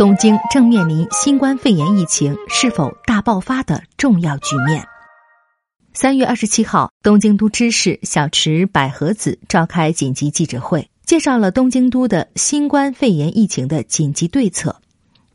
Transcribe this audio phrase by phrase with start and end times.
[0.00, 4.82] 东京正面临新冠肺炎疫情是否大爆发的重要局面。
[5.92, 14.74] 三月二十七号，东京都知事小池百合子召开紧急记者会，介绍了东京都的新冠肺炎疫情的紧急对策。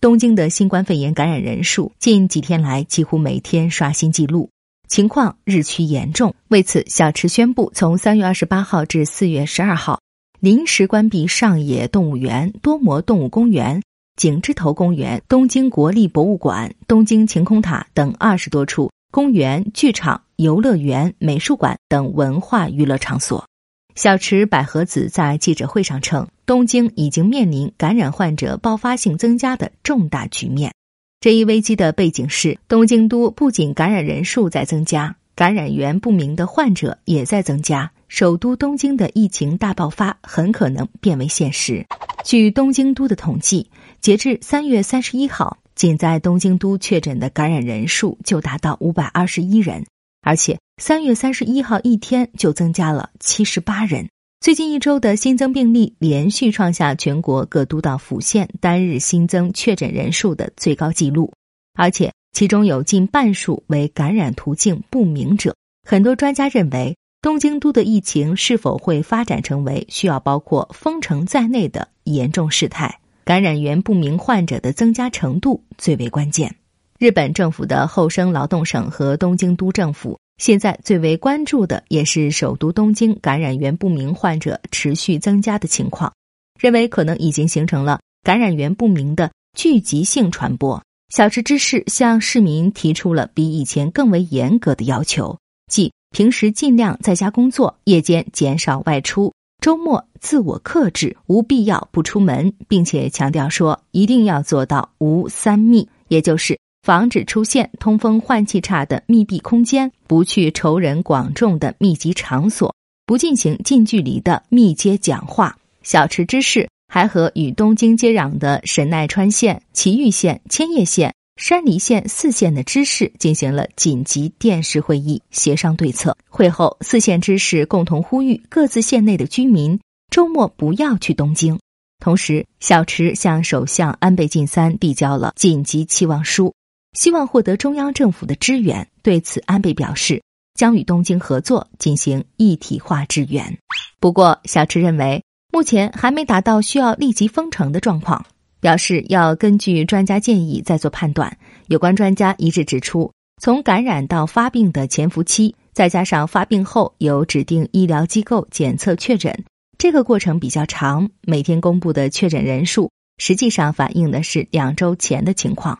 [0.00, 4.48] 东京的新冠肺炎感染人数近几天来几乎每天刷新纪录，
[4.86, 6.32] 情况日趋严重。
[6.46, 9.98] 为此，小池宣布从三月二十八号至四月十二号，
[10.38, 13.82] 临时关闭上野动物园、多摩动物公园、
[14.16, 20.22] 景之头公园、东京国立博物馆、东京晴空塔等二十多处公园、剧场。
[20.36, 23.46] 游乐园、美术馆等文化娱乐场所。
[23.94, 30.72] 小池百合子在记者会上称，东京已经面临感染患者爆发性增加的重大局面。
[31.20, 41.86] 这一危机的背景是，东京都不仅感染人数在增加，感染源不明的患者也在增加，首都东京的疫情大爆发很可能变为现实。
[42.24, 43.68] 据东京都的统计，
[44.02, 49.86] 截至三月三十一号，仅在东京都确诊的感染人数就达到五百二十一人。
[50.22, 54.08] 而且三月三十一号一天就增加了七十八人。
[54.40, 61.32] 最近一周的新增病例连续创下全国各都道府县单日新增确诊人数的最高纪录，
[61.74, 65.54] 而且其中有近半数为感染途径不明者。
[65.88, 76.54] 很多专家认为，东京都的疫情是否会发展成为需要包括封城在内的严重事态，感染源不明患者的增加程度最为关键。
[76.98, 86.12] 日本政府的厚生劳动省和东京都政府现在最为关注的，也是首都东京感染源不明患者持续增加的情况，
[86.60, 90.82] 认为可能已经形成了感染源不明的聚集性传播。
[91.14, 95.38] 小池知事向市民提出了比以前更为严格的要求，
[95.70, 106.58] 即平时尽量在家工作，夜间减少外出，周末自我克制，无必要不出门，并且强调说一定要做到无三密，也就是。
[106.82, 112.74] 防止出现通风换气差的密闭空间，不去仇人广众的密集场所，
[113.06, 115.56] 不进行近距离的密接讲话。
[115.84, 126.16] 小池知事还和与东京接壤的神奈川县、埼玉县、千叶县、山梨县四县的知事进行了紧急电视会议，协商对策。
[126.28, 131.58] 会后，四县知事共同呼吁各自县内的居民周末不要去东京。
[131.98, 136.54] 同时，小池向首相安倍晋三递交了紧急期望书。
[136.92, 138.86] 希望获得中央政府的支援。
[139.02, 140.22] 对此，安倍表示
[140.54, 143.58] 将与东京合作进行一体化支援。
[143.98, 148.26] 不过，小池认为目前还没达到需要立即封城的状况，
[148.62, 151.36] 表示要根据专家建议再做判断。
[151.66, 153.12] 有关专家一致指出，
[153.42, 159.44] 从感染到发病的潜伏期，再加上发病后由指定医疗机构检测确诊，
[159.78, 161.10] 这个过程比较长。
[161.22, 165.76] 每天公布的确诊人数，实际上反映的是两周前的情况。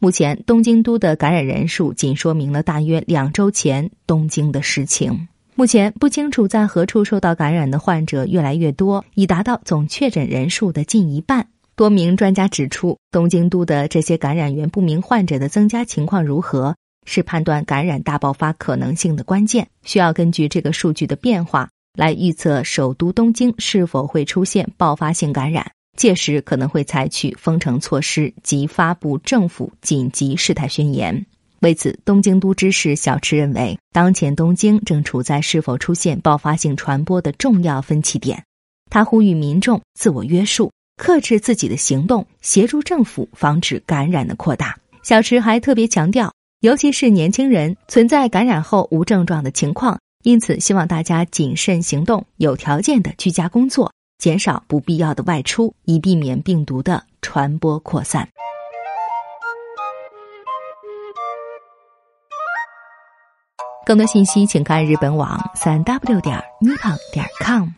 [0.00, 5.28] 目前，东京都的感染人数仅说明了大约两周前东京的实情。
[5.54, 11.46] 目前不清楚在何处受到感染的患者越来越多，已达到总确诊人数的近一半。
[11.76, 19.66] 多名专家指出，东京都的这些感染源不明患者的增加情况如何，是判断感染大爆发可能性的关键。
[19.82, 21.68] 需要根据这个数据的变化
[21.98, 25.72] 来预测首都东京是否会出现爆发性感染。
[25.96, 31.26] 届时可能会采取封城措施及发布政府紧急事态宣言。
[31.60, 38.44] 为此，东京都知事小池认为，当前东京正处在是否出现爆发性传播的重要分歧点。
[38.90, 44.76] 他呼吁民众自我约束，克制自己的行动，协助政府防止感染的扩大。
[45.02, 53.92] 小池还特别强调，尤其是年轻人存在感染后无症状的情况，因此希望大家谨慎行动，有条件的居家工作。
[54.16, 58.26] 减少不必要的外出，以避免病毒的传播扩散。
[63.84, 67.68] 更多信息，请看日本网三 w 点 nippon 点 com。